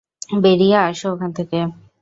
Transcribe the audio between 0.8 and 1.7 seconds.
আসো ওখান থেকে।